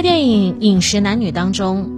[0.00, 1.90] 在电影《饮食男女》当中，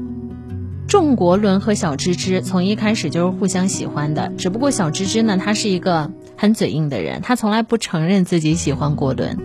[0.88, 4.32] 仲国伦和小芝芝从一开始就是互相喜欢的。
[4.36, 9.38] 只不过小芝芝呢，她是一个很嘴硬的人，她从来不承认自己喜欢国伦。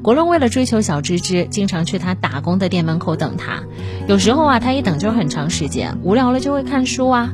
[0.00, 3.64] 国伦为了追求小芝芝，经常去他打工的店门口等她。
[4.06, 7.32] 有时候啊，他一等就很长时间，无聊了就会看书啊。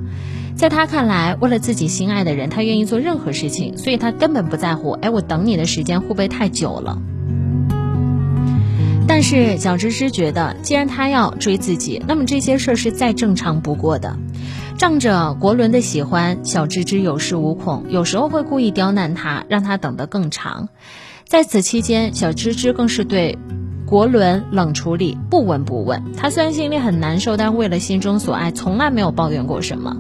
[0.57, 4.93] 在他看来，为了自己心爱的人，他愿意做任何事情，所以他根本不在乎。
[4.93, 6.97] 哎，我等你的时间会不会太久了？
[9.21, 14.17] 但是小芝芝觉得，既然他要追自己，那么这些事儿是再正常不过的。
[14.79, 20.71] 仗着国伦的喜欢，小芝芝有恃无恐，有时候会故意刁难他，让他等得更长。
[21.27, 23.37] 在此期间，小芝芝更是对
[23.85, 26.03] 国伦冷处理，不闻不问。
[26.17, 29.99] 他虽然心里很难受，但为了心中所爱，从来没有抱怨过什么。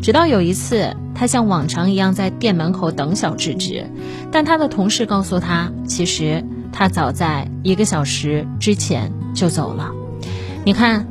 [0.00, 3.90] 直到有一次，他像往常一样在店门口等小芝芝，
[4.30, 6.44] 但他的同事告诉他，其实。
[6.72, 9.92] 他早在一个小时之前就走了。
[10.64, 11.06] 你看，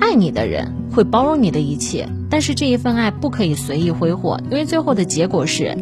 [0.00, 5.76] 爱你的人会包容你的一切，但是这一份爱不可以随意挥霍，因为最后的结果是，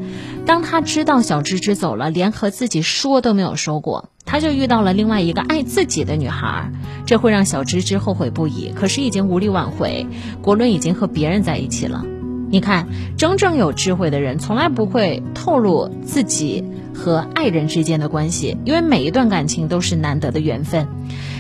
[0.46, 6.70] 当他知道小芝芝走了，连和自己说都没有说过，他就遇到了另外一个爱自己的女孩，
[7.06, 8.72] 这会让小芝芝后悔不已。
[8.74, 10.06] 可是已经无力挽回，
[10.42, 12.04] 国伦已经和别人在一起了。
[12.50, 20.86] 你看，真正有智慧的人从来不会透露自己和爱人之间的关系，因为每一段感情都是难得的缘分。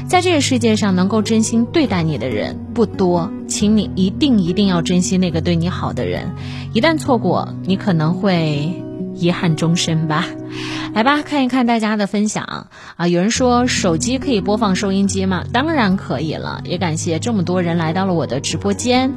[0.06, 6.32] 在这个世界上，能够真心对待你的人不多，请你一定一定要珍惜那个对你好的人。
[6.74, 8.82] 一旦错过，你可能会
[9.14, 10.26] 遗憾终身吧。
[10.92, 13.08] 来吧，看一看大家的分享啊！
[13.08, 15.44] 有人说手机可以播放收音机吗？
[15.52, 16.60] 当然可以了。
[16.64, 19.12] 也感谢这么多人来到了我的直播间。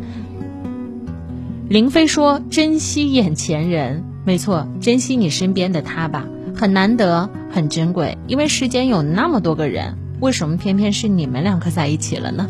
[1.70, 8.18] 林飞说：“珍惜眼前人，没错，珍惜你身边的他吧，很难得，很珍贵。
[8.28, 12.50] 因为世间有那么多个人，为什么偏偏是你们两个在一起了呢？”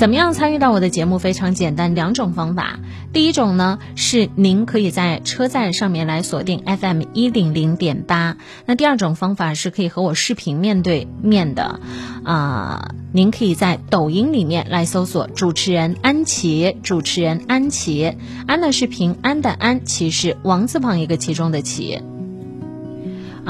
[0.00, 1.18] 怎么样参与到我的节目？
[1.18, 2.80] 非常简单，两种方法。
[3.12, 8.38] 第一种呢，是您可以在车站上面来锁定 FM 一零零点八。
[8.64, 11.80] 那第二种方法是可以和我视频面对面的，
[12.24, 22.00] 啊，您可以在抖音里面来搜索主持人安琪，主持人安琪，安呢是平安的安，琪是王字旁一个其中的琪。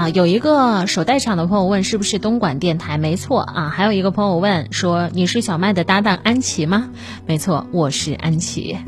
[0.00, 2.97] 啊，有一个手袋厂的朋友问是不是东莞电台？
[2.97, 6.88] 没错啊，还有一个朋友问说你是小麦的搭档安琪吗？
[7.27, 8.78] 没错，我是安琪。